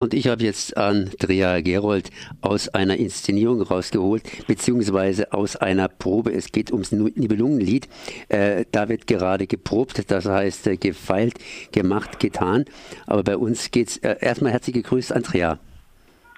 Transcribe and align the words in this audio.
Und 0.00 0.14
ich 0.14 0.28
habe 0.28 0.44
jetzt 0.44 0.76
Andrea 0.76 1.60
Gerold 1.60 2.10
aus 2.40 2.68
einer 2.68 2.98
Inszenierung 2.98 3.62
rausgeholt, 3.62 4.46
beziehungsweise 4.46 5.32
aus 5.32 5.56
einer 5.56 5.88
Probe. 5.88 6.32
Es 6.32 6.52
geht 6.52 6.70
ums 6.70 6.92
Nibelungenlied. 6.92 7.88
Äh, 8.28 8.64
da 8.70 8.88
wird 8.88 9.08
gerade 9.08 9.48
geprobt, 9.48 10.08
das 10.08 10.26
heißt 10.26 10.68
äh, 10.68 10.76
gefeilt, 10.76 11.34
gemacht, 11.72 12.20
getan. 12.20 12.66
Aber 13.08 13.24
bei 13.24 13.36
uns 13.36 13.72
geht's 13.72 13.96
äh, 13.96 14.14
erstmal 14.20 14.52
herzlich 14.52 14.74
gegrüßt, 14.74 15.12
Andrea. 15.12 15.58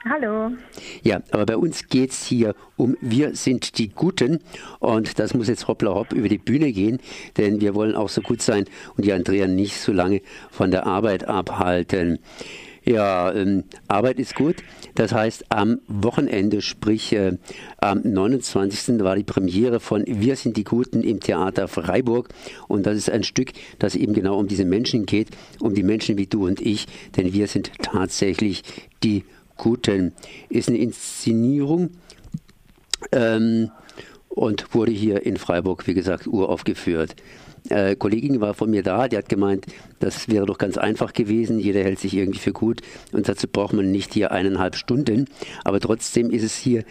Hallo. 0.08 0.52
Ja, 1.02 1.20
aber 1.30 1.44
bei 1.44 1.56
uns 1.58 1.86
geht 1.88 2.12
es 2.12 2.24
hier 2.24 2.54
um 2.78 2.96
Wir 3.02 3.36
sind 3.36 3.76
die 3.76 3.90
Guten 3.90 4.38
und 4.78 5.18
das 5.18 5.34
muss 5.34 5.48
jetzt 5.48 5.68
hoppla 5.68 5.94
hopp 5.94 6.14
über 6.14 6.30
die 6.30 6.38
Bühne 6.38 6.72
gehen, 6.72 6.98
denn 7.36 7.60
wir 7.60 7.74
wollen 7.74 7.94
auch 7.94 8.08
so 8.08 8.22
gut 8.22 8.40
sein 8.40 8.64
und 8.96 9.04
die 9.04 9.12
Andrea 9.12 9.46
nicht 9.46 9.78
so 9.78 9.92
lange 9.92 10.22
von 10.50 10.70
der 10.70 10.86
Arbeit 10.86 11.28
abhalten. 11.28 12.20
Ja, 12.84 13.32
ähm, 13.32 13.64
Arbeit 13.88 14.18
ist 14.18 14.34
gut. 14.34 14.56
Das 14.94 15.12
heißt, 15.12 15.44
am 15.50 15.80
Wochenende, 15.86 16.62
sprich 16.62 17.12
äh, 17.12 17.36
am 17.78 18.00
29. 18.02 19.00
war 19.00 19.16
die 19.16 19.24
Premiere 19.24 19.80
von 19.80 20.04
Wir 20.06 20.36
sind 20.36 20.56
die 20.56 20.64
Guten 20.64 21.02
im 21.02 21.20
Theater 21.20 21.68
Freiburg. 21.68 22.30
Und 22.68 22.86
das 22.86 22.96
ist 22.96 23.10
ein 23.10 23.22
Stück, 23.22 23.52
das 23.78 23.94
eben 23.94 24.14
genau 24.14 24.38
um 24.38 24.48
diese 24.48 24.64
Menschen 24.64 25.06
geht, 25.06 25.28
um 25.60 25.74
die 25.74 25.82
Menschen 25.82 26.16
wie 26.16 26.26
du 26.26 26.46
und 26.46 26.60
ich, 26.60 26.86
denn 27.16 27.32
wir 27.32 27.46
sind 27.46 27.72
tatsächlich 27.82 28.62
die 29.02 29.24
Guten. 29.56 30.14
Ist 30.48 30.68
eine 30.68 30.78
Inszenierung. 30.78 31.90
Ähm, 33.12 33.70
und 34.28 34.74
wurde 34.74 34.92
hier 34.92 35.26
in 35.26 35.36
Freiburg, 35.36 35.88
wie 35.88 35.94
gesagt, 35.94 36.28
uraufgeführt 36.28 37.16
äh, 37.68 37.96
Kollegin 37.96 38.40
war 38.40 38.54
von 38.54 38.70
mir 38.70 38.82
da, 38.82 39.08
die 39.08 39.16
hat 39.16 39.28
gemeint, 39.28 39.66
das 39.98 40.28
wäre 40.28 40.46
doch 40.46 40.58
ganz 40.58 40.78
einfach 40.78 41.12
gewesen, 41.12 41.58
jeder 41.58 41.82
hält 41.82 41.98
sich 41.98 42.14
irgendwie 42.14 42.38
für 42.38 42.52
gut. 42.52 42.80
Und 43.12 43.28
dazu 43.28 43.46
braucht 43.48 43.72
man 43.72 43.90
nicht 43.90 44.14
hier 44.14 44.32
eineinhalb 44.32 44.76
Stunden, 44.76 45.26
aber 45.64 45.80
trotzdem 45.80 46.30
ist 46.30 46.42
es 46.42 46.56
hier 46.56 46.84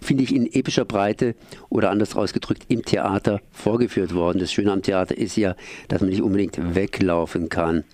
finde 0.00 0.24
ich, 0.24 0.34
in 0.34 0.52
epischer 0.52 0.84
Breite 0.84 1.34
oder 1.68 1.90
anders 1.90 2.16
ausgedrückt 2.16 2.64
im 2.68 2.84
Theater 2.84 3.40
vorgeführt 3.50 4.14
worden. 4.14 4.38
Das 4.38 4.52
Schöne 4.52 4.72
am 4.72 4.82
Theater 4.82 5.16
ist 5.16 5.36
ja, 5.36 5.54
dass 5.88 6.00
man 6.00 6.10
nicht 6.10 6.22
unbedingt 6.22 6.74
weglaufen 6.74 7.48
kann. 7.48 7.84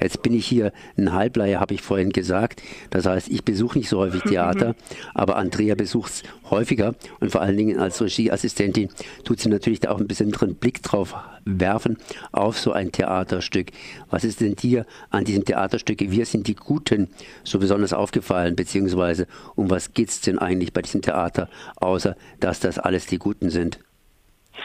Jetzt 0.00 0.22
bin 0.22 0.34
ich 0.34 0.46
hier 0.46 0.72
ein 0.96 1.12
Halbleier, 1.12 1.60
habe 1.60 1.74
ich 1.74 1.82
vorhin 1.82 2.10
gesagt. 2.10 2.62
Das 2.90 3.06
heißt, 3.06 3.28
ich 3.28 3.44
besuche 3.44 3.78
nicht 3.78 3.88
so 3.88 3.98
häufig 3.98 4.22
Theater, 4.22 4.74
aber 5.14 5.36
Andrea 5.36 5.74
besucht 5.74 6.12
es 6.12 6.22
häufiger 6.50 6.94
und 7.20 7.32
vor 7.32 7.40
allen 7.40 7.56
Dingen 7.56 7.78
als 7.78 8.00
Regieassistentin 8.00 8.88
tut 9.24 9.40
sie 9.40 9.48
natürlich 9.48 9.80
da 9.80 9.90
auch 9.90 9.98
einen 9.98 10.08
besonderen 10.08 10.54
Blick 10.56 10.82
drauf 10.82 11.14
werfen 11.44 11.96
auf 12.30 12.58
so 12.58 12.72
ein 12.72 12.92
Theaterstück. 12.92 13.70
Was 14.10 14.24
ist 14.24 14.40
denn 14.40 14.54
dir 14.54 14.86
an 15.10 15.24
diesem 15.24 15.44
Theaterstück 15.44 16.00
Wir 16.00 16.26
sind 16.26 16.46
die 16.46 16.54
Guten 16.54 17.08
so 17.44 17.58
besonders 17.58 17.92
aufgefallen, 17.92 18.56
beziehungsweise 18.56 19.26
um 19.56 19.70
was 19.70 19.92
geht 19.92 20.10
es 20.10 20.20
denn 20.20 20.38
eigentlich 20.38 20.72
bei 20.72 20.82
diesem 20.82 21.02
Theater, 21.02 21.48
außer 21.76 22.16
dass 22.40 22.60
das 22.60 22.78
alles 22.78 23.06
die 23.06 23.18
Guten 23.18 23.50
sind? 23.50 23.78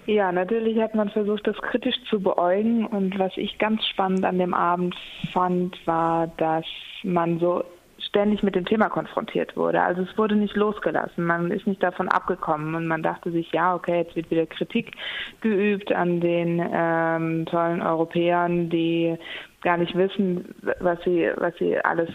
Ja, 0.06 0.32
natürlich 0.32 0.80
hat 0.80 0.96
man 0.96 1.10
versucht, 1.10 1.46
das 1.46 1.56
kritisch 1.58 1.94
zu 2.10 2.20
beäugen. 2.20 2.86
Und 2.86 3.18
was 3.20 3.30
ich 3.36 3.58
ganz 3.58 3.86
spannend 3.86 4.24
an 4.24 4.38
dem 4.38 4.52
Abend 4.52 4.96
fand, 5.32 5.78
war, 5.86 6.26
dass 6.38 6.64
man 7.04 7.38
so 7.38 7.62
ständig 8.08 8.42
mit 8.42 8.54
dem 8.54 8.66
Thema 8.66 8.88
konfrontiert 8.88 9.56
wurde. 9.56 9.80
Also 9.80 10.02
es 10.02 10.18
wurde 10.18 10.34
nicht 10.34 10.56
losgelassen, 10.56 11.24
man 11.24 11.50
ist 11.50 11.66
nicht 11.66 11.82
davon 11.82 12.08
abgekommen 12.08 12.74
und 12.74 12.86
man 12.86 13.02
dachte 13.02 13.30
sich, 13.30 13.50
ja, 13.52 13.74
okay, 13.74 13.98
jetzt 13.98 14.16
wird 14.16 14.30
wieder 14.30 14.46
Kritik 14.46 14.92
geübt 15.40 15.92
an 15.92 16.20
den 16.20 16.60
ähm, 16.72 17.46
tollen 17.46 17.80
Europäern, 17.80 18.68
die 18.70 19.16
gar 19.62 19.76
nicht 19.76 19.94
wissen, 19.94 20.54
was 20.80 20.98
sie, 21.04 21.30
was 21.36 21.54
sie 21.58 21.78
alles 21.78 22.10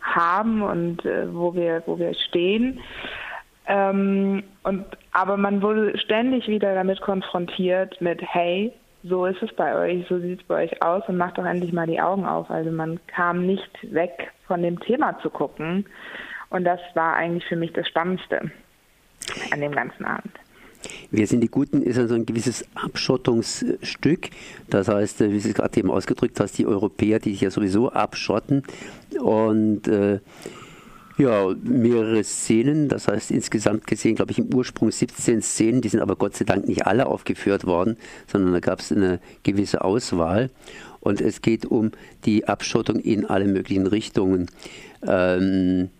haben 0.00 0.62
und 0.62 1.04
äh, 1.04 1.32
wo 1.32 1.54
wir, 1.54 1.82
wo 1.86 1.98
wir 1.98 2.14
stehen. 2.14 2.80
Ähm, 3.66 4.42
und 4.62 4.86
aber 5.12 5.36
man 5.36 5.62
wurde 5.62 5.98
ständig 5.98 6.48
wieder 6.48 6.74
damit 6.74 7.00
konfrontiert 7.00 8.00
mit, 8.00 8.20
hey, 8.22 8.72
so 9.02 9.26
ist 9.26 9.42
es 9.42 9.54
bei 9.54 9.74
euch, 9.74 10.06
so 10.08 10.18
sieht 10.18 10.40
es 10.40 10.46
bei 10.46 10.64
euch 10.64 10.82
aus 10.82 11.02
und 11.08 11.16
macht 11.16 11.38
doch 11.38 11.44
endlich 11.44 11.72
mal 11.72 11.86
die 11.86 12.00
Augen 12.00 12.26
auf. 12.26 12.50
Also 12.50 12.70
man 12.70 13.00
kam 13.06 13.46
nicht 13.46 13.70
weg 13.94 14.32
von 14.46 14.62
dem 14.62 14.78
Thema 14.80 15.18
zu 15.20 15.30
gucken. 15.30 15.86
Und 16.50 16.64
das 16.64 16.80
war 16.94 17.14
eigentlich 17.14 17.46
für 17.46 17.56
mich 17.56 17.72
das 17.72 17.86
Spannendste 17.88 18.50
an 19.52 19.60
dem 19.60 19.72
ganzen 19.72 20.04
Abend. 20.04 20.39
Wir 21.10 21.26
sind 21.26 21.40
die 21.40 21.48
Guten 21.48 21.82
ist 21.82 21.98
also 21.98 22.14
ein 22.14 22.26
gewisses 22.26 22.64
Abschottungsstück. 22.74 24.30
Das 24.68 24.88
heißt, 24.88 25.20
wie 25.20 25.40
Sie 25.40 25.50
es 25.50 25.54
gerade 25.54 25.78
eben 25.78 25.90
ausgedrückt 25.90 26.38
hast, 26.40 26.58
die 26.58 26.66
Europäer, 26.66 27.18
die 27.18 27.32
sich 27.32 27.40
ja 27.42 27.50
sowieso 27.50 27.90
abschotten. 27.90 28.62
Und 29.20 29.88
äh, 29.88 30.20
ja, 31.20 31.54
mehrere 31.62 32.24
Szenen, 32.24 32.88
das 32.88 33.06
heißt 33.06 33.30
insgesamt 33.30 33.86
gesehen, 33.86 34.14
glaube 34.14 34.32
ich, 34.32 34.38
im 34.38 34.52
Ursprung 34.54 34.90
17 34.90 35.42
Szenen, 35.42 35.82
die 35.82 35.88
sind 35.88 36.00
aber 36.00 36.16
Gott 36.16 36.34
sei 36.34 36.44
Dank 36.44 36.66
nicht 36.66 36.86
alle 36.86 37.06
aufgeführt 37.06 37.66
worden, 37.66 37.96
sondern 38.26 38.52
da 38.52 38.60
gab 38.60 38.80
es 38.80 38.90
eine 38.90 39.20
gewisse 39.42 39.84
Auswahl. 39.84 40.50
Und 41.00 41.20
es 41.20 41.42
geht 41.42 41.66
um 41.66 41.92
die 42.24 42.46
Abschottung 42.46 43.00
in 43.00 43.26
alle 43.26 43.46
möglichen 43.46 43.86
Richtungen. 43.86 44.46
Ähm, 45.06 45.90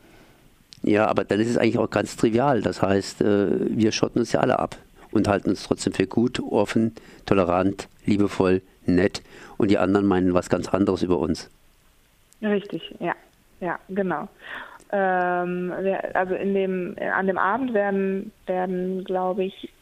ja, 0.90 1.06
aber 1.06 1.24
dann 1.24 1.38
ist 1.38 1.48
es 1.48 1.56
eigentlich 1.56 1.78
auch 1.78 1.90
ganz 1.90 2.16
trivial. 2.16 2.62
Das 2.62 2.82
heißt, 2.82 3.22
äh, 3.22 3.76
wir 3.76 3.92
schotten 3.92 4.20
uns 4.20 4.32
ja 4.32 4.40
alle 4.40 4.58
ab 4.58 4.76
und 5.12 5.28
halten 5.28 5.50
uns 5.50 5.62
trotzdem 5.62 5.92
für 5.92 6.06
gut, 6.06 6.40
offen, 6.40 6.94
tolerant, 7.26 7.88
liebevoll, 8.06 8.60
nett. 8.86 9.22
Und 9.56 9.70
die 9.70 9.78
anderen 9.78 10.06
meinen 10.06 10.34
was 10.34 10.48
ganz 10.48 10.68
anderes 10.68 11.02
über 11.02 11.18
uns. 11.18 11.48
Richtig, 12.42 12.94
ja, 12.98 13.14
ja, 13.60 13.78
genau. 13.88 14.28
Ähm, 14.90 15.72
also 16.14 16.34
in 16.34 16.54
dem, 16.54 16.96
an 17.14 17.26
dem 17.28 17.38
Abend 17.38 17.72
werden, 17.72 18.32
werden 18.46 19.04
glaube 19.04 19.44
ich, 19.44 19.72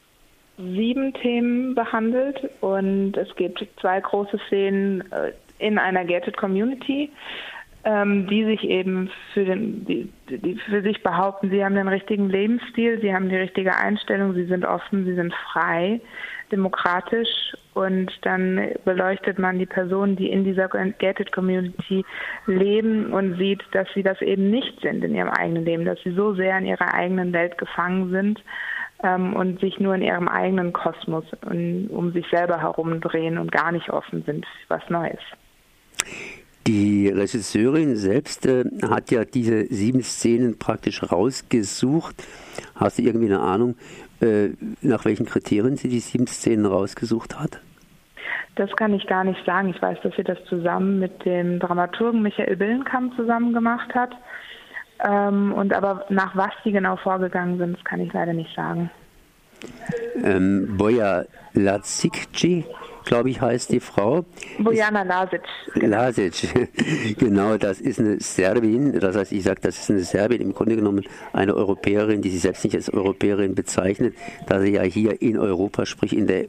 sieben 0.59 1.15
Themen 1.15 1.75
behandelt 1.75 2.51
und 2.61 3.17
es 3.17 3.35
gibt 3.37 3.65
zwei 3.81 4.01
große 4.01 4.39
Szenen 4.49 5.11
äh, 5.13 5.33
in 5.59 5.79
einer 5.79 6.05
gated 6.05 6.37
Community, 6.37 7.11
die 7.85 8.45
sich 8.45 8.65
eben 8.65 9.11
für, 9.33 9.45
den, 9.45 9.87
die, 9.87 10.11
die 10.29 10.57
für 10.69 10.83
sich 10.83 11.03
behaupten, 11.03 11.49
sie 11.49 11.65
haben 11.65 11.75
den 11.75 11.89
richtigen 11.89 12.29
Lebensstil, 12.29 13.01
sie 13.01 13.15
haben 13.15 13.29
die 13.31 13.37
richtige 13.37 13.77
Einstellung, 13.77 14.35
sie 14.35 14.45
sind 14.45 14.67
offen, 14.67 15.07
sie 15.07 15.15
sind 15.15 15.33
frei, 15.53 16.01
demokratisch 16.51 17.57
und 17.75 18.11
dann 18.23 18.73
beleuchtet 18.85 19.39
man 19.39 19.59
die 19.59 19.67
Personen, 19.67 20.17
die 20.17 20.31
in 20.31 20.45
dieser 20.45 20.69
gated 20.69 21.33
Community 21.33 22.05
leben 22.47 23.13
und 23.13 23.39
sieht, 23.39 23.63
dass 23.73 23.89
sie 23.95 24.03
das 24.03 24.21
eben 24.23 24.51
nicht 24.51 24.81
sind 24.81 25.05
in 25.05 25.15
ihrem 25.15 25.31
eigenen 25.31 25.65
Leben, 25.65 25.85
dass 25.85 26.01
sie 26.03 26.13
so 26.13 26.35
sehr 26.35 26.59
in 26.59 26.67
ihrer 26.67 26.93
eigenen 26.93 27.33
Welt 27.33 27.59
gefangen 27.59 28.11
sind 28.11 28.43
ähm, 29.03 29.35
und 29.35 29.61
sich 29.61 29.79
nur 29.79 29.95
in 29.95 30.03
ihrem 30.03 30.29
eigenen 30.29 30.73
Kosmos 30.73 31.25
um, 31.49 31.87
um 31.91 32.13
sich 32.13 32.27
selber 32.31 32.61
herumdrehen 32.61 33.39
und 33.39 33.53
gar 33.53 33.73
nicht 33.73 33.91
offen 33.91 34.25
sind 34.25 34.47
was 34.69 34.83
Neues. 34.89 35.21
Die 36.69 37.09
Regisseurin 37.09 37.97
selbst 37.97 38.45
äh, 38.45 38.63
hat 38.87 39.11
ja 39.11 39.25
diese 39.25 39.65
sieben 39.73 40.03
Szenen 40.03 40.59
praktisch 40.59 41.03
rausgesucht. 41.03 42.15
Hast 42.75 42.99
du 42.99 43.05
irgendwie 43.05 43.33
eine 43.33 43.41
Ahnung, 43.41 43.75
äh, 44.21 44.51
nach 44.83 45.07
welchen 45.07 45.25
Kriterien 45.25 45.77
sie 45.77 45.89
die 45.89 46.01
sieben 46.01 46.27
Szenen 46.27 46.67
rausgesucht 46.67 47.41
hat? 47.41 47.59
Das 48.57 48.71
kann 48.77 48.93
ich 48.93 49.07
gar 49.07 49.25
nicht 49.25 49.43
sagen. 49.47 49.71
Ich 49.71 49.81
weiß, 49.81 49.97
dass 50.03 50.15
sie 50.17 50.25
das 50.25 50.37
zusammen 50.47 50.99
mit 50.99 51.25
dem 51.25 51.59
Dramaturgen 51.59 52.21
Michael 52.21 52.57
Billenkamp 52.57 53.17
zusammen 53.17 53.55
gemacht 53.55 53.95
hat. 53.95 54.11
Ähm, 55.09 55.55
und 55.55 55.73
aber 55.73 56.05
nach 56.11 56.37
was 56.37 56.53
die 56.67 56.73
genau 56.73 56.97
vorgegangen 56.97 57.57
sind, 57.57 57.79
das 57.79 57.85
kann 57.85 58.01
ich 58.01 58.13
leider 58.13 58.35
nicht 58.35 58.55
sagen. 58.55 58.91
Ähm, 60.23 60.77
Boja 60.77 61.25
Lazikci, 61.55 62.67
glaube 63.09 63.31
ich, 63.31 63.41
heißt 63.41 63.73
die 63.73 63.81
Frau. 63.81 64.25
Bojana 64.59 65.03
Lasic. 65.03 65.43
Lasic, 65.75 66.49
genau, 67.19 67.57
das 67.57 67.81
ist 67.81 67.99
eine 67.99 68.21
Serbin. 68.21 69.01
Das 69.01 69.17
heißt, 69.17 69.33
ich 69.33 69.43
sage, 69.43 69.61
das 69.63 69.79
ist 69.79 69.91
eine 69.91 70.01
Serbin, 70.01 70.41
im 70.41 70.55
Grunde 70.55 70.77
genommen 70.77 71.05
eine 71.33 71.55
Europäerin, 71.57 72.23
die 72.23 72.31
sich 72.31 72.43
selbst 72.43 72.65
nicht 72.65 72.77
als 72.77 72.93
Europäerin 72.93 73.55
bezeichnet, 73.55 74.15
da 74.47 74.61
sie 74.61 74.73
ja 74.73 74.83
hier 74.83 75.21
in 75.21 75.39
Europa, 75.39 75.87
sprich 75.87 76.15
in 76.17 76.27
der 76.27 76.47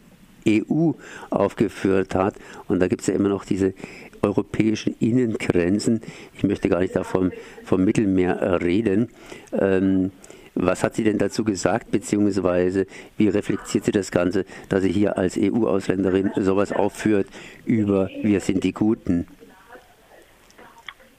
EU 0.48 0.92
aufgeführt 1.30 2.14
hat. 2.14 2.36
Und 2.68 2.80
da 2.80 2.88
gibt 2.88 3.02
es 3.02 3.08
ja 3.08 3.16
immer 3.16 3.30
noch 3.30 3.46
diese 3.46 3.74
europäischen 4.22 4.96
Innengrenzen. 5.00 6.02
Ich 6.36 6.44
möchte 6.44 6.68
gar 6.68 6.82
nicht 6.82 6.96
davon 6.96 7.32
vom 7.64 7.86
Mittelmeer 7.86 8.62
reden. 8.62 9.10
Ähm, 9.54 10.12
was 10.62 10.84
hat 10.84 10.96
sie 10.96 11.04
denn 11.04 11.18
dazu 11.18 11.44
gesagt, 11.44 11.92
beziehungsweise 11.92 12.86
wie 13.18 13.30
reflektiert 13.30 13.86
sie 13.86 13.92
das 13.92 14.12
Ganze, 14.12 14.46
dass 14.70 14.84
sie 14.84 14.92
hier 14.92 15.18
als 15.18 15.38
EU-Ausländerin 15.38 16.32
sowas 16.36 16.72
aufführt 16.72 17.28
über 17.66 18.10
Wir 18.22 18.40
sind 18.40 18.64
die 18.64 18.74
Guten? 18.74 19.28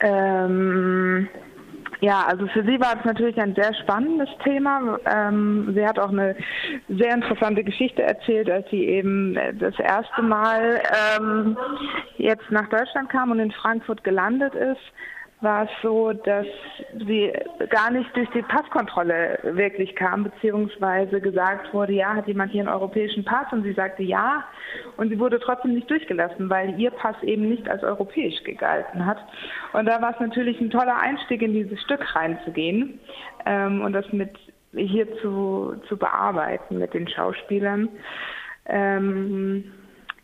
Ähm, 0.00 1.28
ja, 2.00 2.24
also 2.26 2.46
für 2.46 2.62
sie 2.64 2.80
war 2.80 2.98
es 2.98 3.04
natürlich 3.04 3.38
ein 3.38 3.54
sehr 3.54 3.74
spannendes 3.74 4.28
Thema. 4.42 4.98
Ähm, 5.04 5.72
sie 5.74 5.86
hat 5.86 5.98
auch 5.98 6.08
eine 6.08 6.34
sehr 6.88 7.14
interessante 7.14 7.62
Geschichte 7.62 8.02
erzählt, 8.02 8.50
als 8.50 8.68
sie 8.70 8.86
eben 8.86 9.34
das 9.58 9.78
erste 9.78 10.22
Mal 10.22 10.80
ähm, 11.18 11.58
jetzt 12.16 12.50
nach 12.50 12.68
Deutschland 12.70 13.10
kam 13.10 13.30
und 13.30 13.38
in 13.38 13.52
Frankfurt 13.52 14.02
gelandet 14.02 14.54
ist. 14.54 14.80
War 15.42 15.64
es 15.64 15.70
so, 15.82 16.12
dass 16.12 16.46
sie 17.06 17.32
gar 17.70 17.90
nicht 17.90 18.14
durch 18.14 18.28
die 18.30 18.42
Passkontrolle 18.42 19.38
wirklich 19.42 19.94
kam, 19.96 20.24
beziehungsweise 20.24 21.20
gesagt 21.20 21.72
wurde, 21.72 21.94
ja, 21.94 22.14
hat 22.14 22.26
jemand 22.26 22.52
hier 22.52 22.60
einen 22.60 22.68
europäischen 22.68 23.24
Pass? 23.24 23.46
Und 23.52 23.62
sie 23.62 23.72
sagte 23.72 24.02
ja. 24.02 24.44
Und 24.96 25.08
sie 25.08 25.18
wurde 25.18 25.40
trotzdem 25.40 25.74
nicht 25.74 25.90
durchgelassen, 25.90 26.50
weil 26.50 26.78
ihr 26.78 26.90
Pass 26.90 27.16
eben 27.22 27.48
nicht 27.48 27.68
als 27.68 27.82
europäisch 27.82 28.42
gegalten 28.44 29.06
hat. 29.06 29.18
Und 29.72 29.86
da 29.86 30.00
war 30.02 30.12
es 30.12 30.20
natürlich 30.20 30.60
ein 30.60 30.70
toller 30.70 31.00
Einstieg, 31.00 31.42
in 31.42 31.54
dieses 31.54 31.80
Stück 31.82 32.14
reinzugehen 32.14 33.00
ähm, 33.46 33.82
und 33.82 33.92
das 33.92 34.12
mit 34.12 34.30
hier 34.74 35.06
zu, 35.18 35.74
zu 35.88 35.96
bearbeiten 35.96 36.78
mit 36.78 36.94
den 36.94 37.08
Schauspielern. 37.08 37.88
Ähm, 38.66 39.72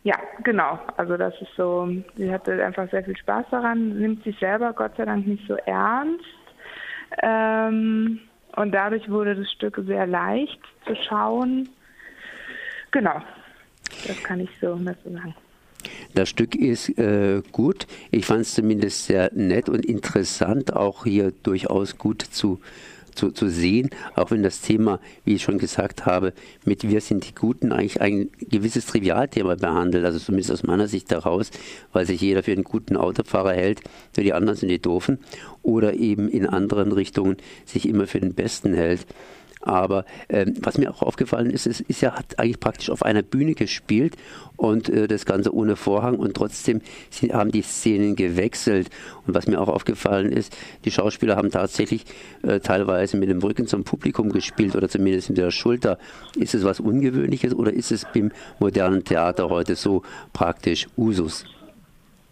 ja, 0.03 0.15
genau. 0.43 0.79
Also 0.95 1.17
das 1.17 1.33
ist 1.41 1.53
so, 1.55 1.89
sie 2.15 2.31
hatte 2.31 2.63
einfach 2.63 2.89
sehr 2.91 3.03
viel 3.03 3.17
Spaß 3.17 3.45
daran, 3.51 3.99
nimmt 3.99 4.23
sich 4.23 4.37
selber 4.39 4.73
Gott 4.73 4.95
sei 4.97 5.05
Dank 5.05 5.27
nicht 5.27 5.45
so 5.47 5.55
ernst. 5.65 6.23
Ähm, 7.21 8.19
und 8.55 8.71
dadurch 8.71 9.09
wurde 9.09 9.35
das 9.35 9.51
Stück 9.51 9.79
sehr 9.85 10.07
leicht 10.07 10.59
zu 10.85 10.95
schauen. 10.95 11.69
Genau, 12.91 13.21
das 14.07 14.23
kann 14.23 14.39
ich 14.39 14.49
so 14.59 14.75
dazu 14.75 15.11
sagen. 15.11 15.35
Das 16.15 16.29
Stück 16.29 16.55
ist 16.55 16.97
äh, 16.97 17.41
gut. 17.51 17.85
Ich 18.11 18.25
fand 18.25 18.41
es 18.41 18.55
zumindest 18.55 19.05
sehr 19.05 19.31
nett 19.33 19.69
und 19.69 19.85
interessant, 19.85 20.73
auch 20.73 21.03
hier 21.03 21.31
durchaus 21.43 21.97
gut 21.97 22.21
zu 22.21 22.59
zu, 23.17 23.31
zu 23.31 23.49
sehen, 23.49 23.89
auch 24.15 24.31
wenn 24.31 24.43
das 24.43 24.61
Thema, 24.61 24.99
wie 25.25 25.35
ich 25.35 25.43
schon 25.43 25.57
gesagt 25.57 26.05
habe, 26.05 26.33
mit 26.65 26.87
Wir 26.87 27.01
sind 27.01 27.27
die 27.27 27.35
Guten 27.35 27.71
eigentlich 27.71 28.01
ein 28.01 28.29
gewisses 28.39 28.85
Trivialthema 28.85 29.55
behandelt, 29.55 30.05
also 30.05 30.19
zumindest 30.19 30.51
aus 30.51 30.63
meiner 30.63 30.87
Sicht 30.87 31.11
daraus, 31.11 31.51
weil 31.91 32.05
sich 32.05 32.21
jeder 32.21 32.43
für 32.43 32.51
einen 32.51 32.63
guten 32.63 32.95
Autofahrer 32.95 33.53
hält, 33.53 33.81
nur 34.15 34.23
die 34.23 34.33
anderen 34.33 34.57
sind 34.57 34.69
die 34.69 34.81
Doofen, 34.81 35.19
oder 35.63 35.93
eben 35.93 36.29
in 36.29 36.45
anderen 36.45 36.91
Richtungen 36.91 37.37
sich 37.65 37.87
immer 37.87 38.07
für 38.07 38.19
den 38.19 38.33
Besten 38.33 38.73
hält. 38.73 39.05
Aber 39.61 40.05
ähm, 40.29 40.53
was 40.61 40.77
mir 40.77 40.91
auch 40.91 41.01
aufgefallen 41.01 41.49
ist, 41.49 41.67
es 41.67 41.81
ist 41.81 42.01
ja 42.01 42.13
hat 42.13 42.39
eigentlich 42.39 42.59
praktisch 42.59 42.89
auf 42.89 43.03
einer 43.03 43.21
Bühne 43.21 43.53
gespielt 43.53 44.15
und 44.55 44.89
äh, 44.89 45.07
das 45.07 45.25
Ganze 45.25 45.53
ohne 45.53 45.75
Vorhang 45.75 46.15
und 46.15 46.35
trotzdem 46.35 46.81
haben 47.31 47.51
die 47.51 47.61
Szenen 47.61 48.15
gewechselt. 48.15 48.89
Und 49.25 49.33
was 49.33 49.47
mir 49.47 49.59
auch 49.59 49.69
aufgefallen 49.69 50.31
ist, 50.31 50.55
die 50.85 50.91
Schauspieler 50.91 51.35
haben 51.35 51.51
tatsächlich 51.51 52.05
äh, 52.43 52.59
teilweise 52.59 53.17
mit 53.17 53.29
dem 53.29 53.39
Rücken 53.39 53.67
zum 53.67 53.83
Publikum 53.83 54.31
gespielt 54.31 54.75
oder 54.75 54.89
zumindest 54.89 55.29
mit 55.29 55.37
der 55.37 55.51
Schulter. 55.51 55.97
Ist 56.35 56.55
es 56.55 56.63
was 56.63 56.79
Ungewöhnliches 56.79 57.53
oder 57.53 57.73
ist 57.73 57.91
es 57.91 58.05
beim 58.13 58.31
modernen 58.59 59.03
Theater 59.03 59.49
heute 59.49 59.75
so 59.75 60.03
praktisch 60.33 60.87
Usus? 60.97 61.45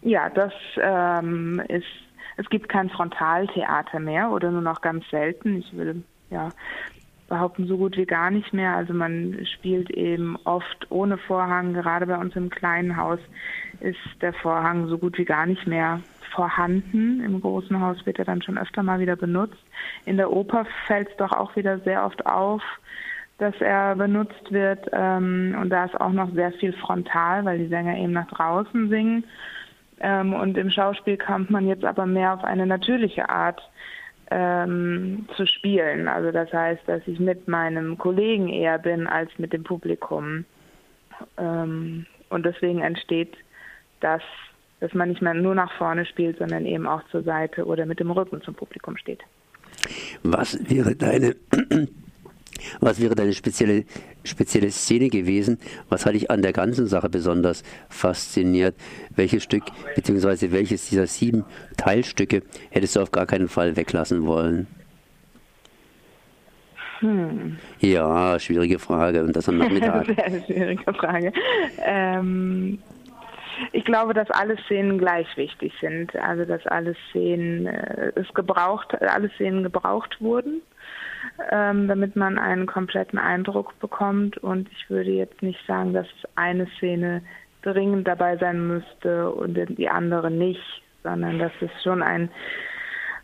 Ja, 0.02 0.30
das 0.30 0.54
ähm, 0.80 1.62
ist, 1.68 1.86
es 2.38 2.48
gibt 2.50 2.70
kein 2.70 2.90
Frontaltheater 2.90 4.00
mehr 4.00 4.30
oder 4.30 4.52
nur 4.52 4.62
noch 4.62 4.82
ganz 4.82 5.04
selten. 5.10 5.58
Ich 5.58 5.76
will 5.76 6.04
ja 6.30 6.50
behaupten 7.28 7.68
so 7.68 7.78
gut 7.78 7.98
wie 7.98 8.06
gar 8.06 8.30
nicht 8.30 8.54
mehr. 8.54 8.76
Also 8.76 8.94
man 8.94 9.46
spielt 9.46 9.90
eben 9.90 10.38
oft 10.44 10.88
ohne 10.90 11.18
Vorhang. 11.18 11.74
Gerade 11.74 12.06
bei 12.06 12.18
uns 12.18 12.36
im 12.36 12.50
kleinen 12.50 12.98
Haus 12.98 13.20
ist 13.80 14.00
der 14.22 14.34
Vorhang 14.34 14.88
so 14.88 14.98
gut 14.98 15.18
wie 15.18 15.26
gar 15.26 15.46
nicht 15.46 15.66
mehr 15.66 16.02
vorhanden. 16.36 17.24
Im 17.24 17.42
großen 17.42 17.80
Haus 17.80 18.06
wird 18.06 18.20
er 18.20 18.26
dann 18.26 18.42
schon 18.42 18.58
öfter 18.58 18.84
mal 18.84 19.00
wieder 19.00 19.16
benutzt. 19.16 19.64
In 20.06 20.18
der 20.18 20.32
Oper 20.32 20.66
fällt 20.86 21.10
es 21.10 21.18
doch 21.18 21.32
auch 21.32 21.56
wieder 21.56 21.80
sehr 21.80 22.06
oft 22.06 22.26
auf, 22.26 22.62
dass 23.38 23.56
er 23.60 23.96
benutzt 23.96 24.52
wird. 24.52 24.88
Ähm, 24.92 25.56
und 25.60 25.70
da 25.70 25.86
ist 25.86 26.00
auch 26.00 26.12
noch 26.12 26.32
sehr 26.34 26.52
viel 26.54 26.74
frontal, 26.74 27.46
weil 27.46 27.58
die 27.58 27.68
Sänger 27.68 27.98
eben 27.98 28.14
nach 28.14 28.28
draußen 28.28 28.90
singen. 28.90 29.24
Ähm, 30.00 30.34
und 30.34 30.58
im 30.58 30.70
Schauspiel 30.70 31.18
kommt 31.18 31.50
man 31.50 31.68
jetzt 31.68 31.86
aber 31.86 32.06
mehr 32.06 32.34
auf 32.34 32.44
eine 32.44 32.66
natürliche 32.66 33.30
Art 33.30 33.62
ähm, 34.32 35.28
zu 35.36 35.46
spielen. 35.46 36.08
Also 36.08 36.32
das 36.32 36.52
heißt, 36.52 36.82
dass 36.88 37.02
ich 37.08 37.20
mit 37.20 37.48
meinem 37.48 37.98
Kollegen 37.98 38.50
eher 38.50 38.80
bin 38.80 39.08
als 39.08 39.30
mit 39.38 39.54
dem 39.54 39.64
Publikum. 39.64 40.46
Ähm, 41.38 42.06
und 42.30 42.46
deswegen 42.46 42.82
entsteht 42.82 43.36
das, 44.02 44.22
dass 44.80 44.94
man 44.94 45.10
nicht 45.10 45.22
mehr 45.22 45.34
nur 45.34 45.56
nach 45.56 45.72
vorne 45.78 46.06
spielt, 46.06 46.38
sondern 46.38 46.66
eben 46.66 46.88
auch 46.88 47.02
zur 47.10 47.24
Seite 47.24 47.66
oder 47.66 47.86
mit 47.86 48.00
dem 48.00 48.12
Rücken 48.12 48.42
zum 48.42 48.56
Publikum 48.56 48.98
steht. 48.98 49.22
Was 50.24 50.58
wäre 50.70 50.96
deine 50.96 51.36
was 52.80 53.02
wäre 53.02 53.16
deine 53.16 53.34
spezielle, 53.34 53.86
spezielle 54.26 54.72
Szene 54.72 55.10
gewesen? 55.10 55.60
Was 55.90 56.06
hat 56.06 56.14
dich 56.14 56.30
an 56.32 56.42
der 56.42 56.54
ganzen 56.54 56.88
Sache 56.88 57.10
besonders 57.10 57.64
fasziniert? 57.90 58.76
Welches 59.16 59.44
Stück, 59.44 59.64
beziehungsweise 59.96 60.52
welches 60.52 60.90
dieser 60.90 61.08
sieben 61.08 61.46
Teilstücke 61.78 62.42
hättest 62.70 62.96
du 62.96 63.02
auf 63.02 63.12
gar 63.12 63.26
keinen 63.26 63.48
Fall 63.48 63.76
weglassen 63.76 64.26
wollen? 64.26 64.68
Hm. 67.00 67.58
Ja, 67.80 68.40
schwierige 68.40 68.80
Frage. 68.80 69.24
Und 69.24 69.36
das 69.36 69.50
am 69.50 69.58
Nachmittag. 69.58 70.06
Sehr 70.16 70.44
schwierige 70.46 70.94
Frage. 70.94 71.34
Ähm, 71.84 72.80
ich 73.72 73.86
glaube, 73.86 74.14
dass 74.14 74.30
alle 74.32 74.58
Szenen 74.66 74.98
gleich 74.98 75.28
wichtig 75.38 75.74
sind. 75.82 76.16
Also, 76.16 76.46
dass 76.46 76.66
alle 76.68 76.96
Szenen, 77.10 77.68
äh, 77.68 78.12
es 78.16 78.34
gebraucht, 78.34 79.00
alle 79.02 79.30
Szenen 79.30 79.64
gebraucht 79.64 80.22
wurden 80.22 80.62
ähm, 81.52 81.88
damit 81.88 82.16
man 82.16 82.38
einen 82.38 82.66
kompletten 82.66 83.20
Eindruck 83.20 83.78
bekommt. 83.80 84.38
Und 84.38 84.70
ich 84.72 84.90
würde 84.90 85.12
jetzt 85.12 85.42
nicht 85.42 85.60
sagen, 85.68 85.94
dass 85.94 86.08
eine 86.36 86.68
Szene 86.78 87.22
dringend 87.62 88.08
dabei 88.08 88.38
sein 88.38 88.68
müsste 88.68 89.32
und 89.32 89.56
die 89.56 89.90
andere 89.90 90.30
nicht, 90.30 90.84
sondern 91.04 91.40
dass 91.40 91.52
es 91.62 91.72
schon 91.84 92.04
ein, 92.04 92.30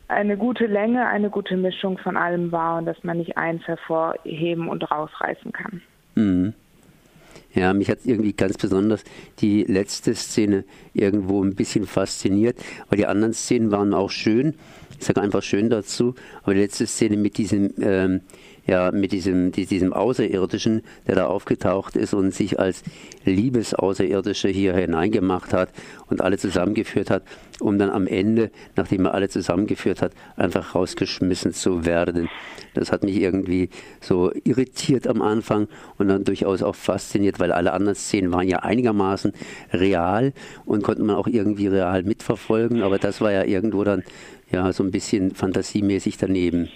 eine 0.07 0.35
gute 0.37 0.65
Länge, 0.65 1.07
eine 1.07 1.29
gute 1.29 1.55
Mischung 1.57 1.97
von 1.97 2.17
allem 2.17 2.51
war 2.51 2.79
und 2.79 2.85
dass 2.85 3.03
man 3.03 3.17
nicht 3.17 3.37
eins 3.37 3.65
hervorheben 3.67 4.67
und 4.67 4.89
rausreißen 4.89 5.51
kann. 5.51 5.81
Mhm. 6.15 6.53
Ja, 7.53 7.74
mich 7.74 7.89
hat 7.89 8.00
irgendwie 8.06 8.33
ganz 8.33 8.57
besonders 8.57 9.03
die 9.39 9.63
letzte 9.63 10.15
Szene 10.15 10.63
irgendwo 10.94 11.44
ein 11.44 11.56
bisschen 11.56 11.86
fasziniert, 11.86 12.57
weil 12.89 12.98
die 12.98 13.07
anderen 13.07 13.33
Szenen 13.33 13.71
waren 13.71 13.94
auch 13.94 14.09
schön. 14.09 14.56
Ich 15.00 15.06
sage 15.06 15.21
einfach 15.21 15.44
schön 15.44 15.69
dazu, 15.69 16.15
aber 16.44 16.53
die 16.53 16.62
letzte 16.62 16.88
Szene 16.88 17.18
mit 17.18 17.38
diesem 17.38 17.74
ähm, 17.81 18.21
ja, 18.71 18.89
mit 18.94 19.12
diesem, 19.12 19.51
diesem 19.51 19.91
Außerirdischen, 19.91 20.81
der 21.06 21.15
da 21.15 21.25
aufgetaucht 21.27 21.97
ist 21.97 22.13
und 22.13 22.33
sich 22.33 22.57
als 22.57 22.83
Liebesaußerirdische 23.25 24.47
hier 24.47 24.73
hineingemacht 24.73 25.51
hat 25.51 25.73
und 26.07 26.21
alle 26.21 26.38
zusammengeführt 26.38 27.09
hat, 27.09 27.23
um 27.59 27.77
dann 27.77 27.89
am 27.89 28.07
Ende, 28.07 28.50
nachdem 28.77 29.07
er 29.07 29.13
alle 29.13 29.27
zusammengeführt 29.27 30.01
hat, 30.01 30.13
einfach 30.38 30.73
rausgeschmissen 30.73 31.51
zu 31.51 31.83
werden. 31.85 32.29
Das 32.74 32.93
hat 32.93 33.03
mich 33.03 33.19
irgendwie 33.19 33.69
so 34.00 34.31
irritiert 34.45 35.05
am 35.05 35.22
Anfang 35.22 35.67
und 35.98 36.07
dann 36.07 36.24
durchaus 36.24 36.63
auch 36.63 36.75
fasziniert, 36.75 37.41
weil 37.41 37.51
alle 37.51 37.74
anderen 37.74 37.95
Szenen 37.95 38.31
waren 38.31 38.48
ja 38.48 38.60
einigermaßen 38.60 39.34
real 39.74 40.31
und 40.63 40.81
konnte 40.81 41.03
man 41.03 41.17
auch 41.17 41.27
irgendwie 41.27 41.67
real 41.67 42.03
mitverfolgen, 42.03 42.84
aber 42.84 43.00
das 43.00 43.19
war 43.19 43.34
ja 43.34 43.43
irgendwo 43.43 43.84
dann 43.84 44.03
ja 44.50 44.72
so 44.72 44.81
ein 44.81 44.91
bisschen 44.91 45.36
fantasiemäßig 45.36 46.17
daneben. 46.17 46.69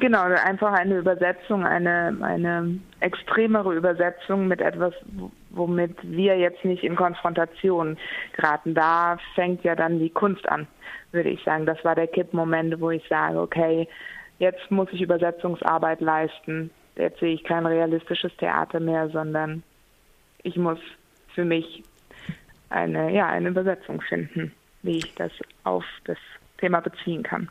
Genau, 0.00 0.22
einfach 0.22 0.72
eine 0.72 0.98
Übersetzung, 0.98 1.66
eine, 1.66 2.16
eine 2.20 2.78
extremere 3.00 3.74
Übersetzung 3.74 4.46
mit 4.46 4.60
etwas, 4.60 4.94
womit 5.50 5.96
wir 6.02 6.38
jetzt 6.38 6.64
nicht 6.64 6.84
in 6.84 6.94
Konfrontation 6.94 7.96
geraten. 8.36 8.74
Da 8.74 9.18
fängt 9.34 9.64
ja 9.64 9.74
dann 9.74 9.98
die 9.98 10.10
Kunst 10.10 10.48
an, 10.48 10.68
würde 11.10 11.30
ich 11.30 11.42
sagen. 11.42 11.66
Das 11.66 11.84
war 11.84 11.96
der 11.96 12.06
Kippmoment, 12.06 12.80
wo 12.80 12.90
ich 12.90 13.02
sage, 13.08 13.40
okay, 13.40 13.88
jetzt 14.38 14.70
muss 14.70 14.88
ich 14.92 15.00
Übersetzungsarbeit 15.00 16.00
leisten. 16.00 16.70
Jetzt 16.94 17.18
sehe 17.18 17.34
ich 17.34 17.42
kein 17.42 17.66
realistisches 17.66 18.36
Theater 18.36 18.78
mehr, 18.78 19.08
sondern 19.08 19.64
ich 20.44 20.56
muss 20.56 20.78
für 21.34 21.44
mich 21.44 21.82
eine, 22.70 23.12
ja, 23.12 23.26
eine 23.26 23.48
Übersetzung 23.48 24.00
finden, 24.00 24.52
wie 24.82 24.98
ich 24.98 25.14
das 25.16 25.32
auf 25.64 25.84
das 26.04 26.18
Thema 26.58 26.80
beziehen 26.80 27.24
kann. 27.24 27.48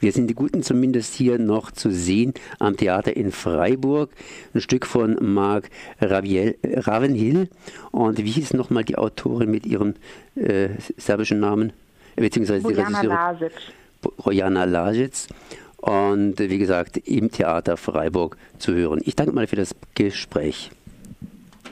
Wir 0.00 0.12
sind 0.12 0.28
die 0.28 0.34
Guten 0.34 0.62
zumindest 0.62 1.14
hier 1.14 1.38
noch 1.38 1.70
zu 1.70 1.90
sehen 1.90 2.34
am 2.58 2.76
Theater 2.76 3.16
in 3.16 3.32
Freiburg. 3.32 4.10
Ein 4.54 4.60
Stück 4.60 4.86
von 4.86 5.16
Marc 5.20 5.70
Ravenhill. 6.00 7.48
Und 7.90 8.18
wie 8.18 8.30
hieß 8.30 8.54
nochmal 8.54 8.84
die 8.84 8.96
Autorin 8.96 9.50
mit 9.50 9.66
ihrem 9.66 9.94
äh, 10.36 10.68
serbischen 10.96 11.40
Namen? 11.40 11.72
Beziehungsweise 12.16 12.62
Bojana. 12.62 13.36
Rojana 14.24 14.64
Lasic. 14.64 15.28
Und 15.78 16.38
wie 16.38 16.58
gesagt, 16.58 16.96
im 16.96 17.30
Theater 17.30 17.76
Freiburg 17.76 18.36
zu 18.58 18.74
hören. 18.74 19.00
Ich 19.04 19.16
danke 19.16 19.32
mal 19.32 19.46
für 19.46 19.56
das 19.56 19.74
Gespräch. 19.94 20.70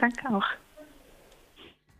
Danke 0.01 0.29
auch. 0.29 0.45